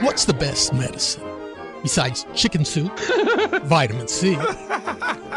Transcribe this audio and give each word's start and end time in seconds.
What's 0.00 0.24
the 0.24 0.34
best 0.34 0.72
medicine? 0.74 1.22
Besides 1.82 2.26
chicken 2.34 2.64
soup, 2.64 2.92
vitamin 3.64 4.08
C, 4.08 4.36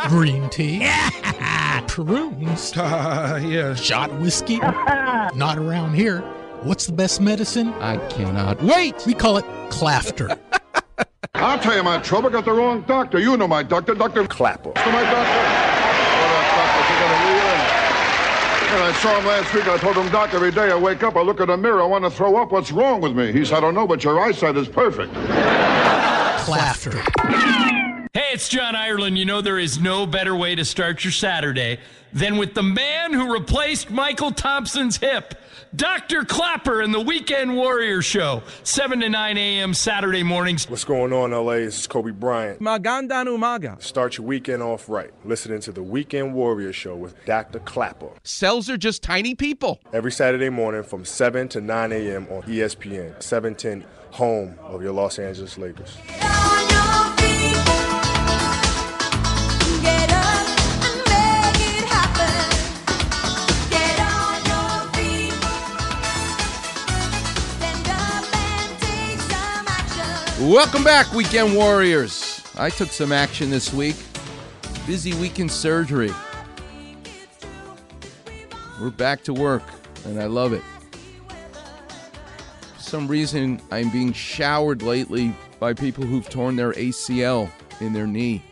green 0.09 0.49
tea, 0.49 0.79
prunes, 1.87 2.73
Uh, 2.77 3.39
yeah. 3.43 3.73
shot 3.75 4.11
whiskey. 4.19 4.57
Not 4.57 5.57
around 5.57 5.93
here. 5.93 6.21
What's 6.63 6.87
the 6.87 6.93
best 6.93 7.21
medicine? 7.21 7.69
I 7.75 7.97
cannot 8.09 8.61
wait. 8.63 8.95
We 9.05 9.13
call 9.13 9.37
it 9.37 9.45
Clafter. 9.69 10.37
I'll 11.35 11.59
tell 11.59 11.75
you 11.75 11.83
my 11.83 11.99
trouble. 11.99 12.29
Got 12.29 12.45
the 12.45 12.51
wrong 12.51 12.81
doctor. 12.81 13.19
You 13.19 13.37
know 13.37 13.47
my 13.47 13.63
doctor, 13.63 13.93
Dr. 13.93 14.25
Klapper. 14.27 14.73
To 14.73 14.91
my 14.91 15.03
doctor. 15.03 15.39
Well, 15.39 16.29
that 16.35 16.47
doctor's 16.57 16.99
gonna 16.99 17.19
be 17.23 17.31
in. 17.47 17.59
And 18.71 18.83
I 18.83 18.93
saw 19.01 19.17
him 19.17 19.25
last 19.25 19.51
week. 19.51 19.67
I 19.67 19.77
told 19.77 19.95
him, 19.95 20.11
Doc, 20.11 20.35
every 20.35 20.51
day 20.51 20.69
I 20.71 20.75
wake 20.75 21.01
up, 21.01 21.15
I 21.15 21.21
look 21.21 21.39
in 21.39 21.47
the 21.47 21.57
mirror, 21.57 21.81
I 21.81 21.85
want 21.85 22.03
to 22.03 22.11
throw 22.11 22.37
up. 22.37 22.51
What's 22.51 22.71
wrong 22.71 23.01
with 23.01 23.15
me? 23.15 23.31
He 23.31 23.43
said, 23.43 23.57
I 23.57 23.61
don't 23.61 23.73
know, 23.73 23.87
but 23.87 24.03
your 24.03 24.21
eyesight 24.21 24.55
is 24.57 24.67
perfect. 24.67 25.11
Clafter. 26.45 26.93
Hey, 28.13 28.27
it's 28.31 28.47
John 28.47 28.75
Ireland. 28.75 29.17
You 29.17 29.25
know, 29.25 29.41
there 29.41 29.57
is 29.57 29.79
no 29.79 30.05
better 30.05 30.35
way 30.35 30.53
to 30.53 30.63
start 30.63 31.03
your 31.03 31.11
Saturday 31.11 31.79
than 32.13 32.37
with 32.37 32.53
the 32.53 32.61
man 32.61 33.11
who 33.11 33.33
replaced 33.33 33.87
Mychal 33.89 34.35
Thompson's 34.35 34.97
hip, 34.97 35.33
Dr. 35.75 36.25
Klapper 36.25 36.81
and 36.81 36.91
the 36.91 36.99
Weekend 36.99 37.55
Warrior 37.55 38.01
Show, 38.01 38.41
7 38.63 39.01
to 39.01 39.09
9 39.09 39.37
a.m. 39.37 39.75
Saturday 39.75 40.23
mornings. 40.23 40.67
What's 40.67 40.83
going 40.83 41.13
on, 41.13 41.29
LA? 41.29 41.57
This 41.57 41.81
is 41.81 41.87
Kobe 41.87 42.09
Bryant. 42.09 42.59
Magandang 42.59 43.27
umaga. 43.27 43.79
Start 43.79 44.17
your 44.17 44.25
weekend 44.25 44.63
off 44.63 44.89
right. 44.89 45.11
Listening 45.25 45.59
to 45.61 45.71
the 45.71 45.83
Weekend 45.83 46.33
Warrior 46.33 46.73
Show 46.73 46.95
with 46.95 47.13
Dr. 47.25 47.59
Klapper. 47.59 48.09
Cells 48.23 48.67
are 48.67 48.77
just 48.77 49.03
tiny 49.03 49.35
people. 49.35 49.79
Every 49.93 50.11
Saturday 50.11 50.49
morning 50.49 50.81
from 50.81 51.05
7 51.05 51.47
to 51.49 51.61
9 51.61 51.91
a.m. 51.91 52.27
on 52.31 52.41
ESPN, 52.43 53.21
710, 53.21 53.85
home 54.09 54.57
of 54.63 54.81
your 54.81 54.93
Los 54.93 55.19
Angeles 55.19 55.59
Lakers. 55.59 55.95
Welcome 70.49 70.83
back, 70.83 71.13
Weekend 71.13 71.55
Warriors. 71.55 72.43
I 72.57 72.71
took 72.71 72.87
some 72.89 73.11
action 73.11 73.51
this 73.51 73.71
week. 73.71 73.95
Busy 74.87 75.13
weekend 75.13 75.51
surgery. 75.51 76.09
We're 78.81 78.89
back 78.89 79.23
to 79.25 79.33
work, 79.33 79.61
and 80.05 80.19
I 80.19 80.25
love 80.25 80.53
it. 80.53 80.63
For 82.73 82.81
some 82.81 83.07
reason, 83.07 83.61
I'm 83.69 83.91
being 83.91 84.11
showered 84.11 84.81
lately 84.81 85.35
by 85.59 85.75
people 85.75 86.03
who've 86.03 86.27
torn 86.27 86.55
their 86.55 86.71
ACL 86.73 87.51
in 87.79 87.93
their 87.93 88.07
knee. 88.07 88.43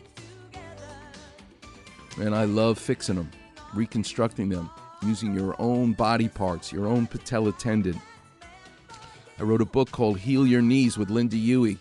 And 2.20 2.32
I 2.32 2.44
love 2.44 2.78
fixing 2.78 3.16
them, 3.16 3.32
reconstructing 3.74 4.50
them, 4.50 4.70
using 5.02 5.34
your 5.34 5.56
own 5.58 5.94
body 5.94 6.28
parts, 6.28 6.70
your 6.72 6.86
own 6.86 7.08
patella 7.08 7.50
tendon. 7.50 8.00
I 9.40 9.42
wrote 9.42 9.62
a 9.62 9.66
book 9.66 9.90
called 9.90 10.18
Heal 10.20 10.46
Your 10.46 10.62
Knees 10.62 10.96
with 10.96 11.08
Lynda 11.08 11.32
Huey. 11.32 11.76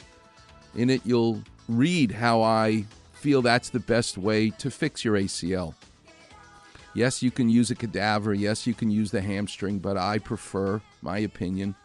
In 0.76 0.90
it, 0.90 1.02
you'll 1.06 1.42
read 1.68 2.12
how 2.12 2.42
I 2.42 2.86
feel 3.14 3.42
that's 3.42 3.70
the 3.70 3.80
best 3.80 4.18
way 4.18 4.50
to 4.52 4.70
fix 4.70 5.04
your 5.04 5.16
ACL. 5.16 5.74
Yes, 6.94 7.22
you 7.22 7.30
can 7.30 7.50
use 7.50 7.70
a 7.70 7.76
cadaver. 7.76 8.34
Yes, 8.34 8.66
you 8.66 8.74
can 8.74 8.90
use 8.90 9.12
the 9.12 9.22
hamstring, 9.22 9.80
but 9.80 9.98
I 9.98 10.18
prefer, 10.18 10.82
my 11.02 11.20
opinion, 11.20 11.76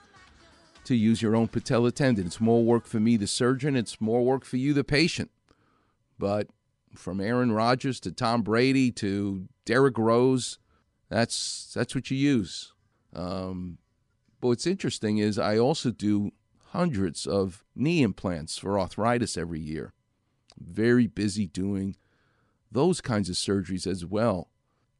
to 0.85 0.95
use 0.95 1.21
your 1.21 1.37
own 1.37 1.49
patella 1.49 1.93
tendon. 1.93 2.27
It's 2.27 2.41
more 2.41 2.65
work 2.65 2.87
for 2.87 2.99
me, 2.99 3.17
the 3.17 3.27
surgeon. 3.27 3.77
It's 3.77 4.01
more 4.01 4.25
work 4.25 4.45
for 4.45 4.57
you, 4.57 4.73
the 4.73 4.85
patient. 4.85 5.31
But 6.19 6.49
from 6.95 7.21
Aaron 7.21 7.53
Rodgers 7.53 8.01
to 8.01 8.13
Tom 8.13 8.43
Brady 8.43 8.91
to 8.93 9.49
Derrick 9.65 9.99
Rose, 9.99 10.59
that's 11.09 11.73
that's 11.75 11.95
what 11.95 12.11
you 12.11 12.17
use. 12.17 12.73
Um, 13.15 13.79
but 14.41 14.49
what's 14.49 14.67
interesting 14.67 15.19
is 15.19 15.39
I 15.39 15.59
also 15.59 15.91
do 15.91 16.33
hundreds 16.73 17.27
of 17.27 17.63
knee 17.77 18.03
implants 18.03 18.57
for 18.57 18.81
arthritis 18.81 19.37
every 19.37 19.61
year. 19.61 19.93
Very 20.59 21.07
busy 21.07 21.47
doing 21.47 21.97
those 22.71 23.03
kinds 23.03 23.29
of 23.29 23.37
surgeries 23.37 23.87
as 23.87 24.07
well. 24.07 24.49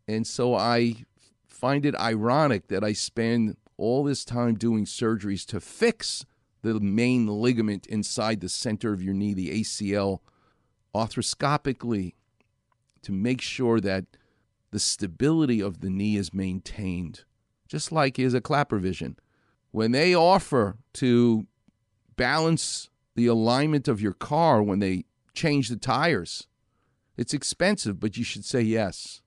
And 0.07 0.27
so 0.27 0.55
I 0.55 1.07
find 1.47 1.87
it 1.87 1.95
ironic 1.97 2.69
that 2.69 2.85
I 2.85 2.93
spend 2.93 3.57
all 3.79 4.05
this 4.05 4.23
time 4.23 4.57
doing 4.57 4.85
surgeries 4.85 5.47
to 5.47 5.61
fix 5.61 6.27
the 6.61 6.79
main 6.79 7.27
ligament 7.27 7.87
inside 7.87 8.41
the 8.41 8.51
center 8.51 8.93
of 8.93 9.03
your 9.03 9.15
knee, 9.15 9.33
the 9.33 9.63
ACL, 9.63 10.19
arthroscopically 10.95 12.13
to 13.01 13.13
make 13.13 13.41
sure 13.41 13.81
that 13.81 14.05
the 14.73 14.79
stability 14.79 15.61
of 15.61 15.81
the 15.81 15.89
knee 15.89 16.17
is 16.17 16.35
maintained, 16.35 17.25
just 17.67 17.91
like 17.91 18.19
is 18.19 18.35
a 18.35 18.43
Klapper 18.43 18.79
Vision 18.79 19.17
when 19.73 19.91
they 19.93 20.15
offer 20.15 20.77
to 20.93 21.47
balance 22.17 22.91
the 23.15 23.27
alignment 23.27 23.89
of 23.89 24.01
your 24.01 24.13
car 24.13 24.63
when 24.63 24.79
they 24.79 25.05
change 25.35 25.69
the 25.69 25.77
tires, 25.77 26.47
it's 27.17 27.35
expensive, 27.35 28.01
but 28.01 28.17
you 28.17 28.25
should 28.25 28.45
say 28.45 28.63
yes. 28.63 29.21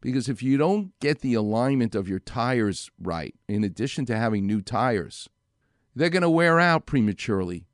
Because 0.00 0.28
if 0.28 0.42
you 0.42 0.56
don't 0.56 0.98
get 1.00 1.20
the 1.20 1.34
alignment 1.34 1.94
of 1.94 2.08
your 2.08 2.18
tires 2.18 2.90
right, 3.00 3.34
in 3.48 3.64
addition 3.64 4.06
to 4.06 4.16
having 4.16 4.46
new 4.46 4.62
tires, 4.62 5.28
they're 5.94 6.08
going 6.08 6.22
to 6.22 6.30
wear 6.30 6.58
out 6.58 6.86
prematurely. 6.86 7.66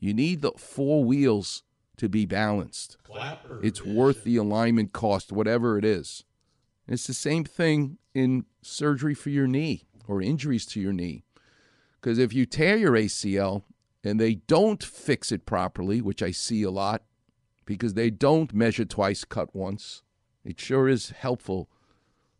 You 0.00 0.14
need 0.14 0.42
the 0.42 0.52
four 0.52 1.04
wheels 1.04 1.62
to 1.98 2.08
be 2.08 2.26
balanced. 2.26 2.96
Klapper. 3.04 3.60
It's 3.62 3.84
worth 3.84 4.24
the 4.24 4.36
alignment 4.36 4.92
cost, 4.92 5.32
whatever 5.32 5.78
it 5.78 5.84
is. 5.84 6.24
It's 6.86 7.06
the 7.06 7.14
same 7.14 7.44
thing 7.44 7.98
in 8.14 8.46
surgery 8.62 9.14
for 9.14 9.30
your 9.30 9.46
knee 9.46 9.84
or 10.06 10.22
injuries 10.22 10.64
to 10.66 10.80
your 10.80 10.92
knee. 10.92 11.22
Because 12.00 12.18
if 12.18 12.32
you 12.32 12.46
tear 12.46 12.76
your 12.76 12.92
ACL 12.92 13.64
and 14.08 14.18
they 14.18 14.34
don't 14.34 14.82
fix 14.82 15.30
it 15.30 15.46
properly, 15.46 16.00
which 16.00 16.22
I 16.22 16.30
see 16.30 16.62
a 16.62 16.70
lot, 16.70 17.02
because 17.64 17.94
they 17.94 18.10
don't 18.10 18.54
measure 18.54 18.84
twice, 18.84 19.24
cut 19.24 19.54
once, 19.54 20.02
it 20.44 20.58
sure 20.58 20.88
is 20.88 21.10
helpful 21.10 21.68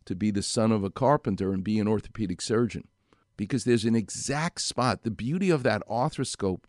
to 0.06 0.16
be 0.16 0.30
the 0.30 0.42
son 0.42 0.72
of 0.72 0.82
a 0.82 0.90
carpenter 0.90 1.52
and 1.52 1.62
be 1.62 1.78
an 1.78 1.86
orthopedic 1.86 2.40
surgeon. 2.40 2.88
Because 3.36 3.64
there's 3.64 3.84
an 3.84 3.94
exact 3.94 4.60
spot. 4.62 5.02
The 5.02 5.10
beauty 5.10 5.50
of 5.50 5.62
that 5.62 5.86
arthroscope 5.88 6.64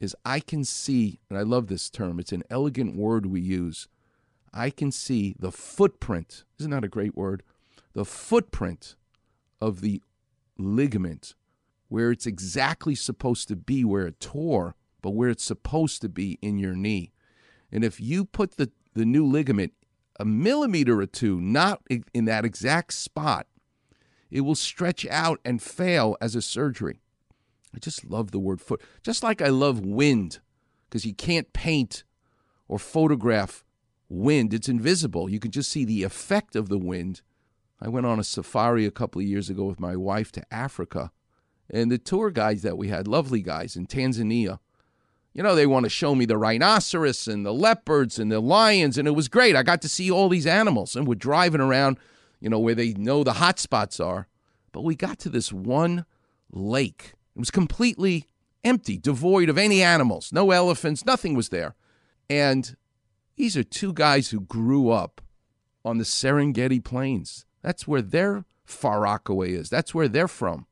is 0.00 0.16
I 0.24 0.40
can 0.40 0.64
see, 0.64 1.18
and 1.28 1.38
I 1.38 1.42
love 1.42 1.66
this 1.66 1.90
term, 1.90 2.18
it's 2.18 2.32
an 2.32 2.44
elegant 2.48 2.96
word 2.96 3.26
we 3.26 3.40
use. 3.40 3.88
I 4.52 4.70
can 4.70 4.92
see 4.92 5.34
the 5.38 5.50
footprint. 5.50 6.44
Isn't 6.58 6.70
that 6.70 6.84
a 6.84 6.88
great 6.88 7.16
word? 7.16 7.42
The 7.92 8.04
footprint 8.04 8.94
of 9.60 9.80
the 9.80 10.00
ligament 10.56 11.34
where 11.88 12.10
it's 12.10 12.26
exactly 12.26 12.94
supposed 12.94 13.48
to 13.48 13.56
be 13.56 13.84
where 13.84 14.06
it 14.06 14.20
tore, 14.20 14.74
but 15.02 15.10
where 15.10 15.28
it's 15.28 15.44
supposed 15.44 16.00
to 16.02 16.08
be 16.08 16.38
in 16.40 16.58
your 16.58 16.74
knee. 16.74 17.12
And 17.70 17.84
if 17.84 18.00
you 18.00 18.24
put 18.24 18.56
the, 18.56 18.70
the 18.94 19.04
new 19.04 19.26
ligament 19.26 19.72
a 20.18 20.24
millimeter 20.24 21.00
or 21.00 21.06
two 21.06 21.40
not 21.40 21.82
in 22.12 22.24
that 22.26 22.44
exact 22.44 22.94
spot, 22.94 23.46
it 24.30 24.42
will 24.42 24.54
stretch 24.54 25.06
out 25.06 25.40
and 25.44 25.62
fail 25.62 26.16
as 26.20 26.34
a 26.34 26.42
surgery. 26.42 27.00
I 27.74 27.78
just 27.78 28.04
love 28.04 28.30
the 28.30 28.38
word 28.38 28.60
foot. 28.60 28.80
Just 29.02 29.22
like 29.22 29.42
I 29.42 29.48
love 29.48 29.80
wind, 29.80 30.40
because 30.88 31.04
you 31.04 31.14
can't 31.14 31.52
paint 31.52 32.04
or 32.68 32.78
photograph 32.78 33.64
wind, 34.08 34.54
it's 34.54 34.68
invisible. 34.68 35.28
You 35.28 35.40
can 35.40 35.50
just 35.50 35.70
see 35.70 35.84
the 35.84 36.04
effect 36.04 36.54
of 36.54 36.68
the 36.68 36.78
wind. 36.78 37.22
I 37.80 37.88
went 37.88 38.06
on 38.06 38.20
a 38.20 38.24
safari 38.24 38.86
a 38.86 38.92
couple 38.92 39.20
of 39.20 39.26
years 39.26 39.50
ago 39.50 39.64
with 39.64 39.80
my 39.80 39.96
wife 39.96 40.30
to 40.32 40.54
Africa 40.54 41.10
and 41.70 41.90
the 41.90 41.98
tour 41.98 42.30
guides 42.30 42.62
that 42.62 42.78
we 42.78 42.88
had, 42.88 43.08
lovely 43.08 43.42
guys 43.42 43.76
in 43.76 43.86
Tanzania, 43.86 44.58
you 45.32 45.42
know, 45.42 45.54
they 45.54 45.66
want 45.66 45.84
to 45.84 45.90
show 45.90 46.14
me 46.14 46.26
the 46.26 46.38
rhinoceros 46.38 47.26
and 47.26 47.44
the 47.44 47.52
leopards 47.52 48.18
and 48.18 48.30
the 48.30 48.40
lions, 48.40 48.96
and 48.96 49.08
it 49.08 49.12
was 49.12 49.28
great. 49.28 49.56
I 49.56 49.64
got 49.64 49.82
to 49.82 49.88
see 49.88 50.10
all 50.10 50.28
these 50.28 50.46
animals, 50.46 50.94
and 50.94 51.08
we're 51.08 51.16
driving 51.16 51.60
around, 51.60 51.98
you 52.40 52.48
know, 52.48 52.60
where 52.60 52.74
they 52.74 52.92
know 52.94 53.24
the 53.24 53.34
hot 53.34 53.58
spots 53.58 53.98
are. 53.98 54.28
But 54.70 54.82
we 54.82 54.94
got 54.94 55.18
to 55.20 55.28
this 55.28 55.52
one 55.52 56.04
lake. 56.52 57.14
It 57.34 57.40
was 57.40 57.50
completely 57.50 58.28
empty, 58.62 58.96
devoid 58.96 59.48
of 59.48 59.58
any 59.58 59.82
animals, 59.82 60.32
no 60.32 60.52
elephants, 60.52 61.04
nothing 61.04 61.34
was 61.34 61.48
there. 61.48 61.74
And 62.30 62.76
these 63.36 63.56
are 63.56 63.64
two 63.64 63.92
guys 63.92 64.30
who 64.30 64.40
grew 64.40 64.90
up 64.90 65.20
on 65.84 65.98
the 65.98 66.04
Serengeti 66.04 66.82
Plains. 66.82 67.44
That's 67.60 67.88
where 67.88 68.02
their 68.02 68.44
Far 68.64 69.00
Rockaway 69.00 69.52
is. 69.52 69.68
That's 69.68 69.94
where 69.94 70.08
they're 70.08 70.28
from. 70.28 70.66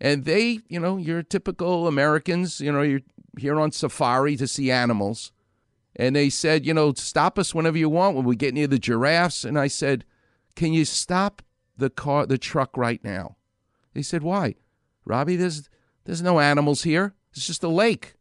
And 0.00 0.24
they, 0.24 0.60
you 0.68 0.78
know, 0.78 0.96
you're 0.96 1.22
typical 1.22 1.86
Americans, 1.86 2.60
you 2.60 2.70
know, 2.70 2.82
you're 2.82 3.00
here 3.38 3.58
on 3.58 3.72
safari 3.72 4.36
to 4.36 4.46
see 4.46 4.70
animals. 4.70 5.32
And 5.94 6.14
they 6.14 6.28
said, 6.28 6.66
you 6.66 6.74
know, 6.74 6.92
stop 6.92 7.38
us 7.38 7.54
whenever 7.54 7.78
you 7.78 7.88
want 7.88 8.16
when 8.16 8.26
we 8.26 8.36
get 8.36 8.52
near 8.52 8.66
the 8.66 8.78
giraffes. 8.78 9.44
And 9.44 9.58
I 9.58 9.68
said, 9.68 10.04
can 10.54 10.74
you 10.74 10.84
stop 10.84 11.42
the 11.76 11.88
car, 11.88 12.26
the 12.26 12.36
truck 12.36 12.76
right 12.76 13.02
now? 13.02 13.36
They 13.94 14.02
said, 14.02 14.22
why? 14.22 14.56
Robbie, 15.06 15.36
there's, 15.36 15.70
there's 16.04 16.22
no 16.22 16.40
animals 16.40 16.82
here. 16.82 17.14
It's 17.32 17.46
just 17.46 17.64
a 17.64 17.68
lake. 17.68 18.16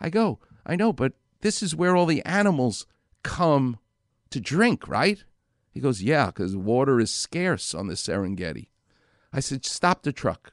I 0.00 0.08
go, 0.08 0.38
I 0.64 0.76
know, 0.76 0.92
but 0.92 1.12
this 1.42 1.62
is 1.62 1.76
where 1.76 1.94
all 1.94 2.06
the 2.06 2.24
animals 2.24 2.86
come 3.22 3.78
to 4.30 4.40
drink, 4.40 4.88
right? 4.88 5.22
He 5.70 5.80
goes, 5.80 6.02
Yeah, 6.02 6.26
because 6.26 6.56
water 6.56 7.00
is 7.00 7.12
scarce 7.12 7.74
on 7.74 7.86
the 7.86 7.94
Serengeti. 7.94 8.68
I 9.32 9.40
said, 9.40 9.64
Stop 9.64 10.02
the 10.02 10.12
truck. 10.12 10.52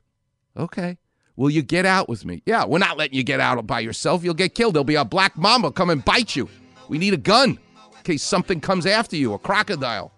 Okay. 0.57 0.97
Will 1.35 1.51
you 1.51 1.61
get 1.61 1.85
out 1.85 2.09
with 2.09 2.25
me? 2.25 2.41
Yeah, 2.45 2.65
we're 2.65 2.79
not 2.79 2.97
letting 2.97 3.15
you 3.15 3.23
get 3.23 3.39
out 3.39 3.65
by 3.67 3.79
yourself. 3.79 4.23
You'll 4.23 4.33
get 4.33 4.55
killed. 4.55 4.73
There'll 4.73 4.83
be 4.83 4.95
a 4.95 5.05
black 5.05 5.37
mamba 5.37 5.71
come 5.71 5.91
and 5.91 6.03
bite 6.03 6.35
you. 6.35 6.49
We 6.89 6.97
need 6.97 7.13
a 7.13 7.17
gun 7.17 7.51
in 7.51 8.03
case 8.03 8.23
something 8.23 8.59
comes 8.59 8.85
after 8.87 9.15
you, 9.15 9.33
a 9.33 9.39
crocodile. 9.39 10.11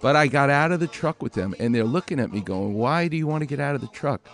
But 0.00 0.16
I 0.16 0.26
got 0.26 0.50
out 0.50 0.72
of 0.72 0.80
the 0.80 0.88
truck 0.88 1.22
with 1.22 1.34
them, 1.34 1.54
and 1.60 1.74
they're 1.74 1.84
looking 1.84 2.18
at 2.18 2.32
me 2.32 2.40
going, 2.40 2.74
Why 2.74 3.08
do 3.08 3.16
you 3.16 3.26
want 3.26 3.42
to 3.42 3.46
get 3.46 3.60
out 3.60 3.74
of 3.74 3.80
the 3.80 3.86
truck? 3.88 4.28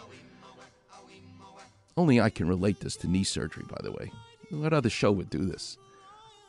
Only 1.97 2.21
I 2.21 2.31
can 2.31 2.49
relate 2.49 2.81
this 2.81 2.97
to 2.99 3.09
knee 3.09 3.25
surgery, 3.25 3.65
by 3.69 3.81
the 3.83 3.93
way. 3.93 4.11
What 4.51 4.73
other 4.73 4.89
show 4.89 5.11
would 5.13 5.29
do 5.29 5.45
this? 5.45 5.77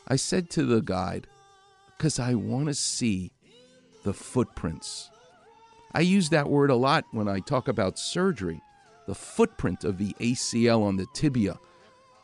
I 0.07 0.15
said 0.15 0.49
to 0.51 0.63
the 0.63 0.81
guide, 0.81 1.27
Because 1.97 2.19
I 2.19 2.35
want 2.35 2.67
to 2.67 2.73
see 2.75 3.31
the 4.03 4.13
footprints. 4.13 5.09
I 5.91 6.01
use 6.01 6.29
that 6.29 6.49
word 6.49 6.69
a 6.69 6.75
lot 6.75 7.05
when 7.11 7.27
I 7.27 7.39
talk 7.39 7.67
about 7.67 7.97
surgery 7.99 8.61
the 9.09 9.15
footprint 9.15 9.83
of 9.83 9.97
the 9.97 10.15
ACL 10.19 10.83
on 10.83 10.97
the 10.97 11.07
tibia, 11.15 11.57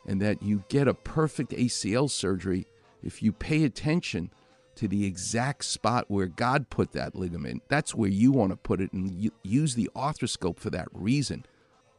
and 0.06 0.22
that 0.22 0.40
you 0.40 0.62
get 0.68 0.86
a 0.86 0.94
perfect 0.94 1.50
ACL 1.50 2.08
surgery 2.08 2.64
if 3.02 3.24
you 3.24 3.32
pay 3.32 3.64
attention 3.64 4.30
to 4.76 4.86
the 4.86 5.04
exact 5.04 5.64
spot 5.64 6.04
where 6.06 6.26
God 6.26 6.70
put 6.70 6.92
that 6.92 7.16
ligament. 7.16 7.64
That's 7.66 7.92
where 7.92 8.08
you 8.08 8.30
want 8.30 8.52
to 8.52 8.56
put 8.56 8.80
it 8.80 8.92
and 8.92 9.32
use 9.42 9.74
the 9.74 9.90
arthroscope 9.96 10.60
for 10.60 10.70
that 10.70 10.86
reason. 10.92 11.44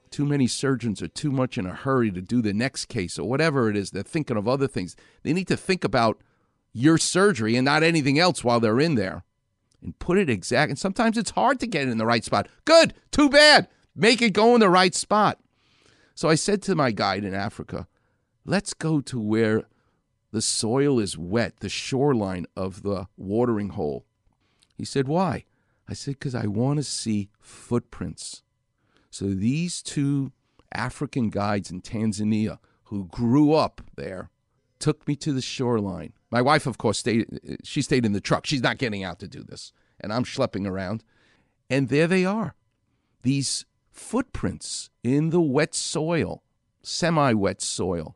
Too 0.09 0.25
many 0.25 0.47
surgeons 0.47 1.01
are 1.01 1.09
too 1.09 1.31
much 1.31 1.57
in 1.57 1.65
a 1.65 1.73
hurry 1.73 2.09
to 2.11 2.21
do 2.21 2.41
the 2.41 2.53
next 2.53 2.85
case 2.85 3.19
or 3.19 3.27
whatever 3.27 3.69
it 3.69 3.75
is. 3.75 3.91
They're 3.91 4.03
thinking 4.03 4.37
of 4.37 4.47
other 4.47 4.67
things. 4.67 4.95
They 5.23 5.33
need 5.33 5.49
to 5.49 5.57
think 5.57 5.83
about 5.83 6.21
your 6.71 6.97
surgery 6.97 7.57
and 7.57 7.65
not 7.65 7.83
anything 7.83 8.17
else 8.17 8.41
while 8.41 8.61
they're 8.61 8.79
in 8.79 8.95
there 8.95 9.25
and 9.81 9.97
put 9.99 10.17
it 10.17 10.29
exact. 10.29 10.69
And 10.69 10.79
sometimes 10.79 11.17
it's 11.17 11.31
hard 11.31 11.59
to 11.59 11.67
get 11.67 11.87
it 11.87 11.91
in 11.91 11.97
the 11.97 12.05
right 12.05 12.23
spot. 12.23 12.47
Good, 12.65 12.93
too 13.11 13.29
bad. 13.29 13.67
Make 13.95 14.21
it 14.21 14.33
go 14.33 14.53
in 14.53 14.59
the 14.59 14.69
right 14.69 14.93
spot. 14.93 15.39
So 16.15 16.29
I 16.29 16.35
said 16.35 16.61
to 16.63 16.75
my 16.75 16.91
guide 16.91 17.23
in 17.23 17.33
Africa, 17.33 17.87
let's 18.45 18.73
go 18.73 19.01
to 19.01 19.19
where 19.19 19.63
the 20.31 20.41
soil 20.41 20.99
is 20.99 21.17
wet, 21.17 21.59
the 21.59 21.69
shoreline 21.69 22.45
of 22.55 22.83
the 22.83 23.07
watering 23.17 23.69
hole. 23.69 24.05
He 24.75 24.85
said, 24.85 25.07
Why? 25.07 25.45
I 25.87 25.93
said, 25.93 26.15
Because 26.15 26.35
I 26.35 26.47
want 26.47 26.77
to 26.77 26.83
see 26.83 27.29
footprints. 27.39 28.43
So 29.09 29.25
these 29.27 29.81
two 29.81 30.31
African 30.73 31.29
guides 31.29 31.71
in 31.71 31.81
Tanzania 31.81 32.59
who 32.85 33.05
grew 33.05 33.53
up 33.53 33.81
there 33.95 34.29
took 34.79 35.07
me 35.07 35.15
to 35.17 35.33
the 35.33 35.41
shoreline. 35.41 36.13
My 36.31 36.41
wife, 36.41 36.67
of 36.67 36.77
course, 36.77 36.99
stayed. 36.99 37.59
She 37.63 37.81
stayed 37.81 38.05
in 38.05 38.13
the 38.13 38.21
truck. 38.21 38.45
She's 38.45 38.63
not 38.63 38.77
getting 38.77 39.03
out 39.03 39.19
to 39.19 39.27
do 39.27 39.43
this, 39.43 39.71
and 39.99 40.13
I'm 40.13 40.23
schlepping 40.23 40.67
around. 40.67 41.03
And 41.69 41.89
there 41.89 42.07
they 42.07 42.23
are, 42.23 42.55
these 43.23 43.65
footprints 43.91 44.89
in 45.03 45.31
the 45.31 45.41
wet 45.41 45.75
soil, 45.75 46.43
semi-wet 46.81 47.61
soil, 47.61 48.15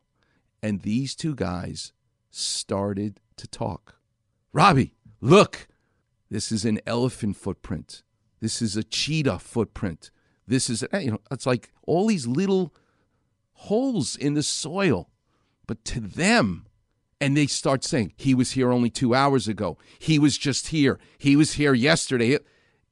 and 0.62 0.82
these 0.82 1.14
two 1.14 1.34
guys 1.34 1.92
started 2.30 3.20
to 3.36 3.46
talk. 3.46 3.96
Robbie, 4.52 4.94
look, 5.20 5.68
this 6.30 6.50
is 6.50 6.64
an 6.64 6.80
elephant 6.86 7.36
footprint. 7.36 8.02
This 8.40 8.62
is 8.62 8.76
a 8.76 8.82
cheetah 8.82 9.38
footprint. 9.38 10.10
This 10.46 10.70
is, 10.70 10.84
you 10.94 11.12
know, 11.12 11.20
it's 11.30 11.46
like 11.46 11.70
all 11.86 12.06
these 12.06 12.26
little 12.26 12.74
holes 13.52 14.16
in 14.16 14.34
the 14.34 14.42
soil. 14.42 15.10
But 15.66 15.84
to 15.86 16.00
them, 16.00 16.66
and 17.20 17.36
they 17.36 17.46
start 17.46 17.84
saying, 17.84 18.12
he 18.16 18.34
was 18.34 18.52
here 18.52 18.72
only 18.72 18.90
two 18.90 19.14
hours 19.14 19.46
ago. 19.46 19.78
He 19.98 20.18
was 20.18 20.36
just 20.36 20.68
here. 20.68 20.98
He 21.18 21.36
was 21.36 21.52
here 21.52 21.72
yesterday. 21.72 22.38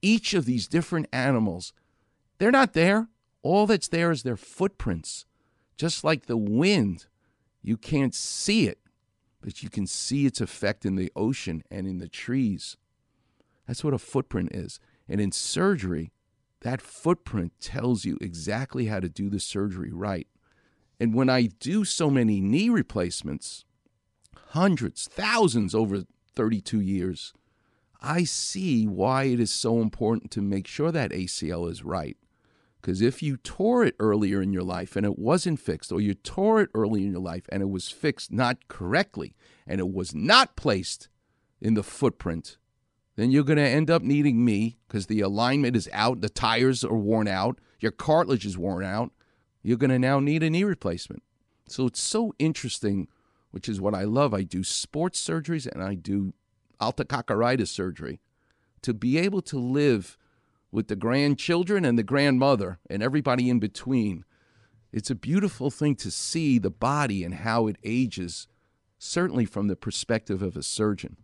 Each 0.02 0.34
of 0.34 0.44
these 0.44 0.68
different 0.68 1.08
animals, 1.12 1.72
they're 2.38 2.50
not 2.50 2.72
there. 2.72 3.08
All 3.42 3.66
that's 3.66 3.88
there 3.88 4.10
is 4.10 4.22
their 4.22 4.36
footprints. 4.36 5.26
Just 5.76 6.04
like 6.04 6.26
the 6.26 6.36
wind, 6.36 7.06
you 7.62 7.76
can't 7.76 8.14
see 8.14 8.66
it, 8.68 8.78
but 9.40 9.62
you 9.62 9.70
can 9.70 9.86
see 9.86 10.26
its 10.26 10.40
effect 10.40 10.84
in 10.84 10.96
the 10.96 11.10
ocean 11.16 11.62
and 11.70 11.86
in 11.86 11.98
the 11.98 12.08
trees. 12.08 12.76
That's 13.66 13.82
what 13.82 13.94
a 13.94 13.98
footprint 13.98 14.50
is. 14.52 14.78
And 15.08 15.20
in 15.20 15.32
surgery, 15.32 16.12
that 16.60 16.80
footprint 16.80 17.52
tells 17.60 18.04
you 18.04 18.18
exactly 18.20 18.86
how 18.86 19.00
to 19.00 19.08
do 19.08 19.30
the 19.30 19.40
surgery 19.40 19.92
right. 19.92 20.28
And 21.00 21.14
when 21.14 21.30
I 21.30 21.46
do 21.46 21.84
so 21.86 22.10
many 22.10 22.40
knee 22.40 22.68
replacements, 22.68 23.64
hundreds, 24.48 25.08
thousands 25.08 25.74
over 25.74 26.04
32 26.36 26.80
years, 26.80 27.32
I 28.02 28.24
see 28.24 28.86
why 28.86 29.24
it 29.24 29.40
is 29.40 29.50
so 29.50 29.80
important 29.80 30.30
to 30.32 30.42
make 30.42 30.66
sure 30.66 30.92
that 30.92 31.10
ACL 31.10 31.70
is 31.70 31.82
right. 31.82 32.18
Because 32.80 33.02
if 33.02 33.22
you 33.22 33.36
tore 33.36 33.84
it 33.84 33.94
earlier 33.98 34.40
in 34.40 34.52
your 34.52 34.62
life 34.62 34.96
and 34.96 35.04
it 35.04 35.18
wasn't 35.18 35.60
fixed, 35.60 35.92
or 35.92 36.00
you 36.00 36.14
tore 36.14 36.62
it 36.62 36.70
early 36.74 37.04
in 37.04 37.12
your 37.12 37.20
life 37.20 37.44
and 37.50 37.62
it 37.62 37.68
was 37.68 37.90
fixed 37.90 38.32
not 38.32 38.68
correctly, 38.68 39.34
and 39.66 39.80
it 39.80 39.92
was 39.92 40.14
not 40.14 40.56
placed 40.56 41.08
in 41.60 41.74
the 41.74 41.82
footprint, 41.82 42.56
then 43.16 43.30
you're 43.30 43.44
going 43.44 43.58
to 43.58 43.62
end 43.62 43.90
up 43.90 44.02
needing 44.02 44.44
me 44.44 44.78
because 44.88 45.06
the 45.06 45.20
alignment 45.20 45.76
is 45.76 45.90
out, 45.92 46.22
the 46.22 46.30
tires 46.30 46.82
are 46.84 46.96
worn 46.96 47.28
out, 47.28 47.58
your 47.80 47.92
cartilage 47.92 48.46
is 48.46 48.56
worn 48.56 48.84
out. 48.84 49.12
You're 49.62 49.78
going 49.78 49.90
to 49.90 49.98
now 49.98 50.20
need 50.20 50.42
a 50.42 50.50
knee 50.50 50.64
replacement. 50.64 51.22
So 51.68 51.86
it's 51.86 52.00
so 52.00 52.34
interesting, 52.38 53.08
which 53.50 53.68
is 53.68 53.80
what 53.80 53.94
I 53.94 54.04
love. 54.04 54.34
I 54.34 54.42
do 54.42 54.64
sports 54.64 55.24
surgeries 55.24 55.66
and 55.66 55.82
I 55.82 55.94
do 55.94 56.34
alta 56.80 57.66
surgery 57.66 58.20
to 58.82 58.94
be 58.94 59.18
able 59.18 59.42
to 59.42 59.58
live 59.58 60.16
with 60.72 60.88
the 60.88 60.96
grandchildren 60.96 61.84
and 61.84 61.98
the 61.98 62.02
grandmother 62.02 62.78
and 62.88 63.02
everybody 63.02 63.50
in 63.50 63.58
between. 63.58 64.24
It's 64.92 65.10
a 65.10 65.14
beautiful 65.14 65.70
thing 65.70 65.94
to 65.96 66.10
see 66.10 66.58
the 66.58 66.70
body 66.70 67.22
and 67.22 67.34
how 67.34 67.66
it 67.66 67.76
ages, 67.84 68.48
certainly 68.98 69.44
from 69.44 69.68
the 69.68 69.76
perspective 69.76 70.42
of 70.42 70.56
a 70.56 70.62
surgeon. 70.62 71.16